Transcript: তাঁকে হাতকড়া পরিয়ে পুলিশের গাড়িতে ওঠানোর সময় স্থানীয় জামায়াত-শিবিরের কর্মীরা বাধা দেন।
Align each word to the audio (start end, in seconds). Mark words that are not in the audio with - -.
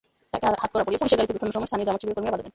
তাঁকে 0.31 0.47
হাতকড়া 0.63 0.85
পরিয়ে 0.85 0.99
পুলিশের 1.01 1.17
গাড়িতে 1.19 1.33
ওঠানোর 1.37 1.55
সময় 1.55 1.67
স্থানীয় 1.69 1.85
জামায়াত-শিবিরের 1.87 2.17
কর্মীরা 2.17 2.33
বাধা 2.33 2.43
দেন। 2.49 2.49